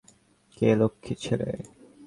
কে 0.57 0.69
লক্ষ্মী 0.79 1.13
ছেলে? 1.23 1.49